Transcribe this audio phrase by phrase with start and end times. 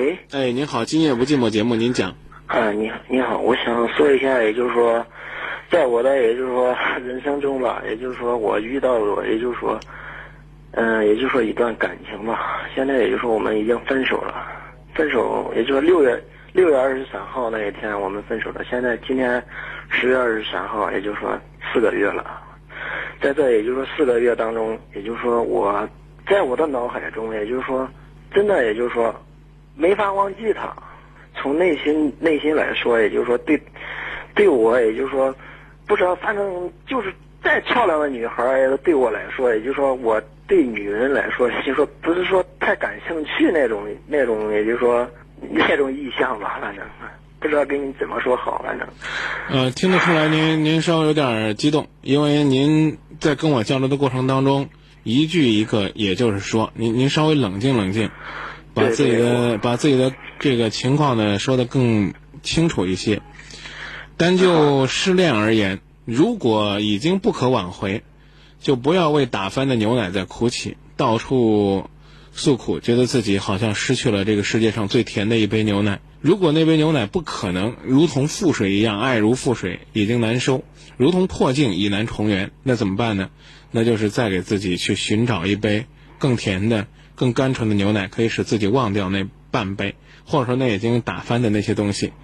[0.00, 2.14] 喂，哎，您好，今夜不寂寞节目，您讲。
[2.46, 5.04] 啊，你你好，我想说一下，也就是说，
[5.70, 9.78] 在我的也就是说人生中吧，也就是说我遇到过，也就是说，
[10.70, 14.46] 嗯、也就是说一段感情吧，现在也就是说我们已经分手了，
[14.94, 16.18] 分手也就是六月
[16.54, 19.44] 六月二十三号那一天我们分手了，现在今天
[19.90, 21.38] 十月二十三号，也就是说
[21.74, 22.40] 四个月了，
[23.20, 25.86] 在这也就是说四个月当中，也就是说我
[26.26, 27.86] 在我的脑海中，也就是说
[28.32, 29.14] 真的也就是说
[29.76, 30.72] 没法忘记他。
[31.40, 33.60] 从内心内心来说，也就是说对，
[34.34, 35.34] 对我也就是说，
[35.86, 38.44] 不知道，反正就是再漂亮的女孩，
[38.84, 45.08] 对我来说，也就是说我对女人来说，就说不是说太感兴趣那种那种，也就是说
[45.50, 46.84] 那种意向吧，反正
[47.38, 48.86] 不知道跟你怎么说好，反正。
[49.48, 54.68] 呃，听得出来您您稍微有点激动，因为您在跟我交流的过程当中，
[55.04, 58.10] 一句一个，也就是说，您您稍微冷静冷静，
[58.74, 63.22] 把自己的把自己的这个情况呢说的更清楚一些。
[64.16, 68.02] 单就失恋而言，如果已经不可挽回，
[68.60, 71.88] 就不要为打翻的牛奶在哭泣，到处
[72.32, 76.00] 诉苦，觉得自己好像失去了这个世界上最甜的一杯牛奶。
[76.20, 80.64] 如果那杯牛奶不可能如同覆水一样爱如覆水，已经难收，
[80.98, 83.30] 如同破镜已难重圆，那怎么办呢？
[83.70, 85.86] 那就是再给自己去寻找一杯
[86.18, 86.88] 更甜的、
[87.20, 92.14] 更甘醇的牛奶，可以使自己忘掉那半杯，或者说那已经打翻的那些东西。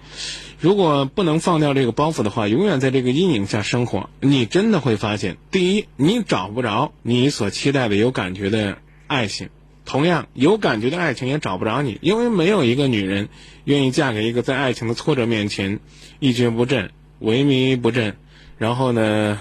[0.59, 9.49] 如果不能放掉这个包袱的话，永远在这个阴影下生活，你真的会发现，第一，你找不着你所期待的有感觉的爱情；
[9.85, 13.29] 同样，有感觉的爱情也找不着你，因为没有一个女人
[13.65, 15.79] 愿意嫁给一个在爱情的挫折面前
[16.17, 16.89] 一蹶不振、
[17.21, 18.17] 萎靡不振，
[18.57, 19.37] 然后呢，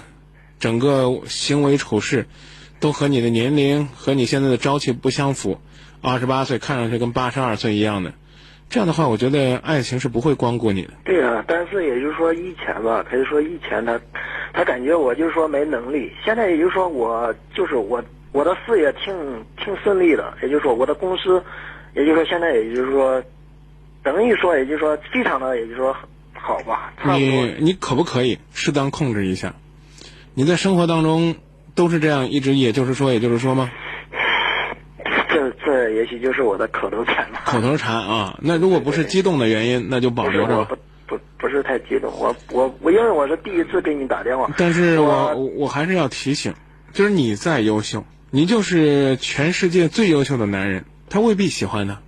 [0.60, 2.28] 整个行为处事
[2.80, 5.60] 都和你的年龄和你现在的朝气不相符，
[6.02, 8.12] 二十八岁看上去跟八十二岁一样的。
[8.68, 10.90] 这样的话，我觉得爱情是不会光顾你的。
[11.04, 14.00] 对啊，但是也就是说以前吧，可以说以前他，
[14.52, 16.10] 他感觉我就是说没能力。
[16.24, 18.02] 现在也就是说我就是我
[18.32, 19.14] 我的事业挺
[19.56, 21.42] 挺顺利的，也就是说我的公司，
[21.94, 23.22] 也就是说现在也就是说，
[24.02, 25.96] 等于说也就是说非常的也就是说
[26.34, 27.20] 好吧，差不多。
[27.20, 29.54] 你你可不可以适当控制一下？
[30.34, 31.36] 你在生活当中
[31.76, 33.70] 都是这样一直也就是说也就是说吗？
[35.28, 37.42] 这这也许就是我的口头禅吧。
[37.44, 40.76] 口头禅啊，那如果不是激动的原因，那就保留着不
[41.06, 46.54] 不不是太激动，我我我因为我是第一次给你打电话，但是我我我我还是要提醒，
[46.94, 51.98] 就是你再优秀，你就是全世界最优秀的男人，他未必喜欢呢，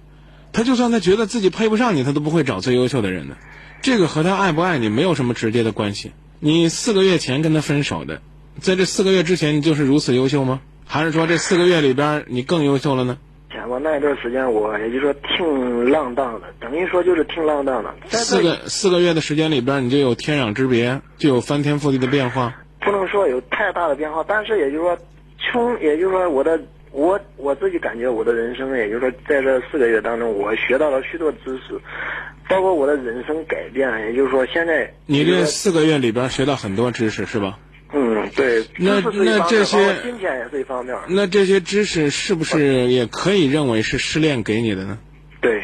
[0.53, 3.37] 他就算他觉得自己配不上你，他都不会找最优秀的人的。
[3.83, 6.13] 这个和他爱不爱你没有什么直接的关系。
[6.41, 8.23] 你四个月前跟他分手的，
[8.61, 10.61] 在这四个月之前你就是如此优秀吗？
[10.85, 13.19] 还是说这四个月里边你更优秀了呢？
[13.51, 17.95] 前吧那一段时间我也就是说挺浪荡的，等于说就是挺浪荡的。
[18.07, 22.55] 在四个四个月的时间里边，你就有天壤之别，就有翻天覆地的变化。
[22.81, 24.99] 不能说有太大的变化，但是也就是说，
[25.39, 31.81] 从也就是说我的我我自己感觉我的人生，也就是说在这四个月当中，我学到了许多知识，
[32.49, 37.59] 包括我的人生改变，也就是说现在你这四个月里边学到很多知识是吧？
[38.25, 44.99] 嗯对，那那这些金钱也是一方面，那这些知识是不是也可以认为是失恋给你的呢？
[45.41, 45.63] 对。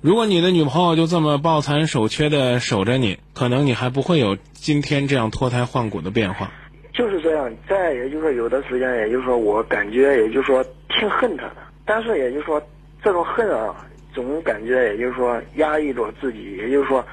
[0.00, 6.50] 如果你的女朋友就这么抱残守缺的守着你，可能你还不会有今天这样脱胎换骨的变化。
[6.92, 12.60] 就是这样，再也就是说，有的时间，也就是说我感觉，也就是说挺恨他的，但是也就是说，
[13.02, 13.74] 这种恨啊，
[14.12, 17.06] 总感觉也就是说压抑着自己，也就是说，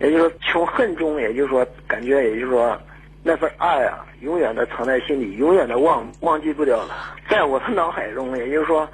[0.00, 2.76] 也就是说从恨中，也就是说感觉，也就是说
[3.26, 6.94] 那份爱啊，永远的藏在心里，永远的忘忘记不掉了，
[7.28, 8.88] 在我的脑海中，也就是说。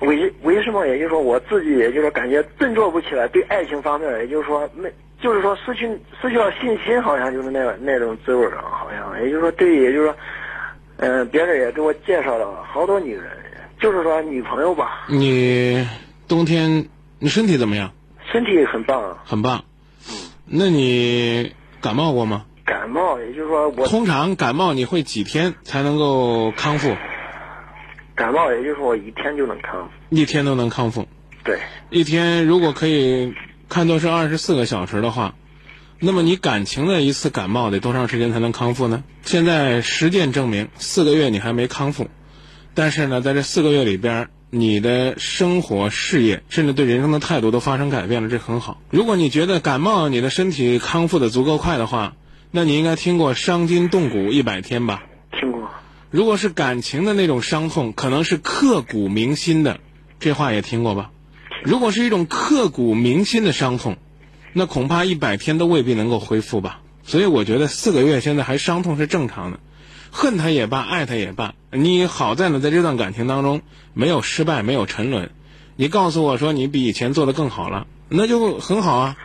[0.00, 0.86] 为为什么？
[0.86, 5.88] 也就是说，我自己也就是说，感觉振作不起来，对爱情方面，也就是说，没，就是说失去
[6.20, 10.16] 失去了信心，好像就是那那种滋味儿啊，好像也就是说，对，也就是说，
[10.98, 13.24] 嗯、别人也给我介绍了好多女人，
[13.80, 15.88] 就是说女朋友吧，你
[16.28, 16.86] 冬天
[17.18, 17.90] 你身体怎么样？
[18.30, 19.64] 身体很棒，啊很棒。
[20.10, 20.14] 嗯
[20.44, 22.44] 那你感冒过吗？
[22.86, 26.96] 感冒，也就是说我通常感冒你会几天才能够康复？
[28.14, 31.08] 感冒，也就是说我一天就能康复，一天都能康复。
[31.42, 31.58] 对，
[31.90, 33.34] 一天如果可以
[33.68, 35.34] 看作是二十四个小时的话，
[35.98, 39.02] 那么你感情的一次感冒得多长时间才能康复呢？
[39.22, 42.06] 现在实践证明，四个月你还没康复，
[42.74, 48.80] 但是呢，在这四个月里边，你的生活、事业，甚至对人生的态度都发生改变了，这很好。
[48.90, 52.14] 如果你觉得感冒你的身体康复的足够快的话，
[52.50, 55.04] 那你应该听过“伤筋动骨一百天”吧？
[55.32, 55.68] 听过，
[56.10, 59.80] 如果是感情的那种伤痛，可能是刻骨铭心的，
[60.20, 61.10] 这话也听过吧？
[61.62, 63.96] 如果是一种刻骨铭心的伤痛，
[64.52, 66.80] 那恐怕一百天都未必能够恢复吧。
[67.02, 69.60] 所以我觉得四个月现在还伤痛是正常的，
[70.10, 73.62] 恨他也罢，爱他也罢，你好在呢，在这段感情当中
[73.92, 75.30] 没有失败，没有沉沦。
[75.76, 79.16] 你告诉我说你比以前做的更好了，那就很好啊。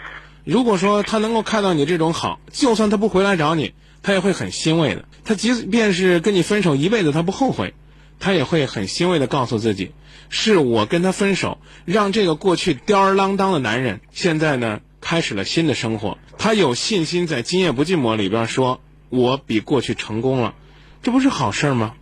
[0.44, 3.74] 如果说他能够看到你这种好，就算他不回来找你，
[4.04, 5.06] 他也会很欣慰的。
[5.24, 7.74] 他即便是跟你分手一辈子，他不后悔，
[8.20, 9.92] 他也会很欣慰的告诉自己，
[10.30, 16.18] 是我跟他分手，让这个过去吊儿郎当的男人，现在呢开始了新的生活。
[16.38, 20.56] 他有信心在《今夜不寂寞》里边说，我比过去成功了，
[21.04, 21.94] 这不是好事吗？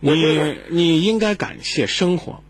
[0.00, 0.14] 你
[0.70, 2.42] 你应该感谢生活。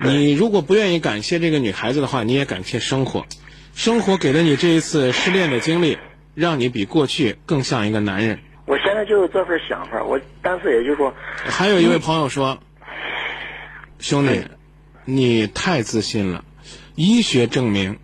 [0.00, 3.26] 你如果不愿意感谢这个女孩子的话，你也感谢生活。
[3.74, 5.98] 生活给了你这一次失恋的经历，
[6.34, 8.38] 让你比过去更像一个男人。
[8.66, 11.12] 我现在就有这份想法，我但是也就是说，
[11.44, 12.58] 还有一位朋友说
[13.98, 14.44] ：“兄弟，
[15.04, 16.44] 你太自信了。
[16.94, 17.98] 医学证明，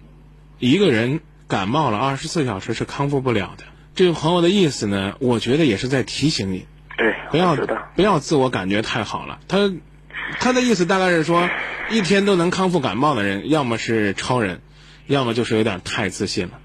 [0.59, 3.65] 一个人感冒了二十四小时是康复不了的。”
[3.95, 6.67] 这位朋友的意思呢，我觉得也是在提醒你，
[6.99, 7.57] 对，不要
[7.95, 9.39] 不要自我感觉太好了。
[9.47, 9.73] 他
[10.41, 11.49] 他的意思大概是说，
[11.91, 14.61] 一天都能康复感冒的人，要么是超人，
[15.11, 16.61] 要么就是有点太自信了。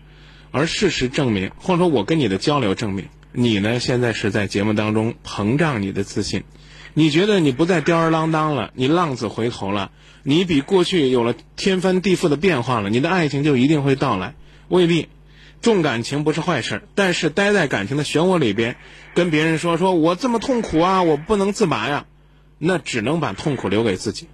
[0.51, 6.43] 而事实证明，或者说我跟你的交流证明，你呢现在是在节目当中膨胀你的自信。
[6.93, 9.91] 你觉得你不再吊儿郎当了，你浪子回头了，
[10.23, 14.35] 你比过去有了天翻地覆的变化了，你的爱情就一定会到来？
[14.69, 15.09] 未必。
[15.61, 18.77] 重感情不是坏事，但是待在感情的漩涡里边，
[19.15, 22.05] 跟别人说说我这么痛苦啊，我不能自拔呀，
[22.59, 24.27] 那只能把痛苦留给自己。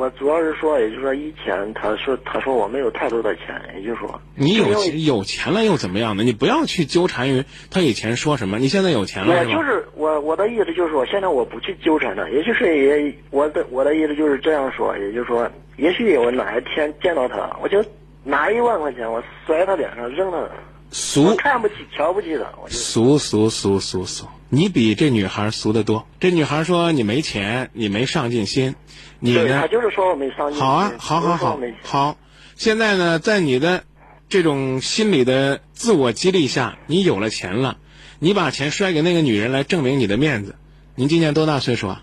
[0.00, 6.22] 他我我主要是说，也就是说以前他说他说我没有太多的钱，也就是说你有钱有钱了又怎么样呢？
[6.22, 9.38] 你不要去纠缠于他以前说什么，你现在有钱了？
[9.38, 17.84] 我就是我我的意思就是说，现在我不去纠缠他，也就是也我的我的意思就是这样说，也就是说，也许我哪一天见到他，我就
[18.24, 20.48] 拿一万块钱我摔他脸上扔他，我
[20.92, 26.06] 俗看不起瞧不起他，我俗俗俗俗俗，你比这女孩俗得多。
[26.18, 28.74] 这女孩说你没钱，你没上进心，
[29.20, 29.68] 你呢？
[29.68, 32.16] 就是说我没上进心，好啊，好好好好。
[32.56, 33.84] 现在呢，在你的
[34.28, 37.78] 这种心理的自我激励下，你有了钱了，
[38.18, 40.56] 你把钱摔给那个女人来证明你的面子。
[40.96, 42.02] 您今年多大岁数啊？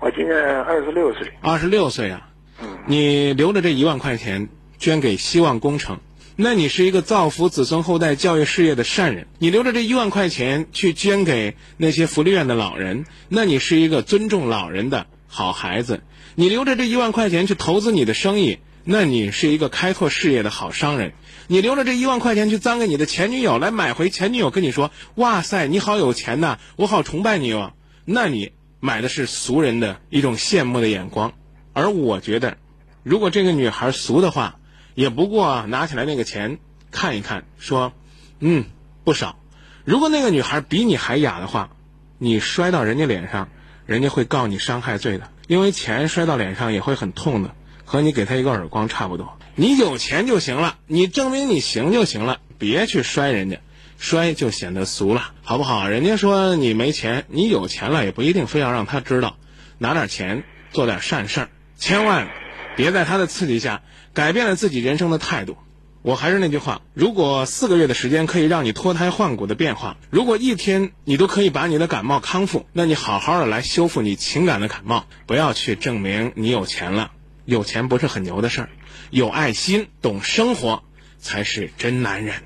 [0.00, 2.28] 我今年二十六岁，二十六岁啊。
[2.60, 6.00] 嗯，你留着这一万块钱捐给希望工程，
[6.34, 15.96] 那你是一个造福子孙后代教育事业的善人；你留着这一万块钱去捐给那些福利院的老人，那你是一个尊重老人的好孩子；
[16.34, 21.10] 你留着这一万块钱去投资你的生意，那你是一个开拓事业的好商人；
[21.48, 27.74] 你留着这一万块钱去脏给你的前女友来买回前女友跟你说：“哇塞，你好有钱呐，我好崇拜你哦。”
[28.06, 31.34] 那你买的是俗人的一种羡慕的眼光。
[31.74, 32.56] 而我觉得，
[33.02, 34.56] 如果这个女孩俗的话，
[34.94, 36.58] 也不过拿起来那个钱
[36.90, 37.92] 看一看，说，
[38.40, 38.64] 嗯，
[39.04, 39.38] 不少。
[39.84, 41.70] 如果那个女孩比你还雅的话，
[42.18, 43.48] 你摔到人家脸上，
[43.86, 47.54] 人家会告你伤害罪的，因为钱摔到脸上也会很痛的，
[47.84, 49.38] 和你给她一个耳光差不多。
[49.54, 53.60] 你有钱就行了，你证明你行就行了，别去摔人家，
[53.98, 55.88] 摔就显得俗了，好不好？
[55.88, 59.36] 人家说你没钱，你有钱了也不一定非要让他知道，
[59.78, 61.48] 拿点钱做点善事儿。
[61.76, 62.28] 千万
[62.76, 63.82] 别在他的刺激下
[64.14, 65.56] 改变了自己人生的态度。
[66.02, 77.12] 我还是那句话，如果四个月的时间可以让你脱胎换骨的变化，如果一天你都可以把你的感冒康复，那你好好的来修复你情感的感冒，不要去证明你有钱了。
[77.44, 78.68] 有钱不是很牛的事儿，
[79.10, 80.82] 有爱心、懂生活
[81.18, 82.42] 才是真男人。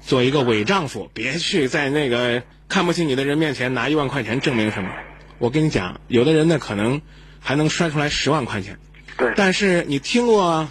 [0.00, 4.90] 做一个伪丈夫，别去在那个看不起你的人面前拿一万块钱证明什么。
[5.38, 7.02] 我跟你讲，有的人呢可能
[7.38, 8.78] 还能摔出来十万块钱，
[9.16, 10.68] 对，但是你听过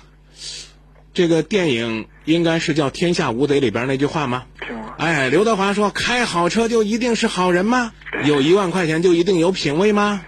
[1.13, 4.45] 这个电影应该是叫《天下无贼》里边那句话吗？
[4.65, 7.91] 听过哎，刘德华说：“开好车就一定是好人吗？
[8.23, 10.21] 有一万块钱就一定有品位吗？”，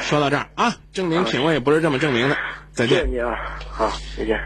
[0.00, 2.36] 说到这儿啊，证明品位不是这么证明的。
[2.72, 3.00] 再见。
[3.00, 3.34] 谢谢你啊，
[3.70, 4.40] 好，再见。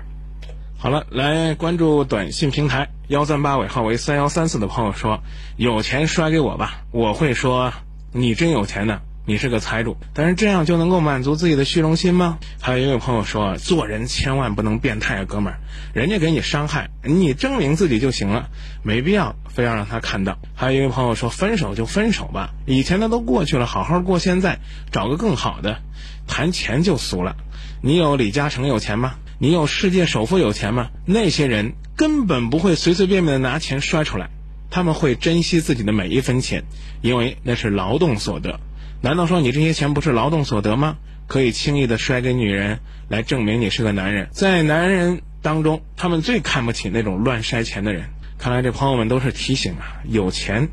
[0.78, 5.22] 好了，来关注短信平台幺三八尾号为三幺三四的朋友说
[5.56, 7.72] ：“有钱摔给我吧，我会说
[8.12, 12.38] 你真有钱呢，你是个财主。”但是这样就能够满足自己的虚荣心吗？
[12.60, 15.58] 还有一位朋友说：“做人千万不能变态啊，哥们儿，
[15.92, 18.48] 人家给你伤害，你证明自己就行了，
[18.82, 25.80] 没必要非要让他看到。”还有一位朋友说：“分手就分手吧，以前的都过去了，好好过现在，找个更好的。
[26.26, 27.36] 谈钱就俗了。
[27.82, 30.88] 你有李嘉诚有钱吗？”你有世界首富有钱吗？
[31.04, 34.30] 那些人根本不会随随便便的拿钱摔出来，
[34.70, 36.64] 他们会珍惜自己的每一分钱，
[37.02, 38.58] 因为那是劳动所得。
[39.02, 40.96] 难道说你这些钱不是劳动所得吗？
[41.28, 44.28] 可以轻易的摔给女人来证明你是个男人。
[44.30, 48.04] 在男人当中，他们最看不起那种乱摔钱的人。
[48.38, 50.68] 看来这朋友们都是提醒啊，有钱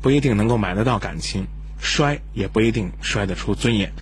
[0.00, 1.46] 不一定能够买得到感情，
[1.78, 3.92] 摔也不一定摔得出尊严。